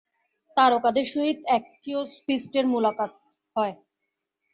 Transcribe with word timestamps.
তারকদাদার 0.57 1.07
সহিত 1.11 1.39
এক 1.55 1.63
থিওসফিষ্টের 1.81 2.65
মূলাকাত 2.67 3.11
হয়। 3.55 3.73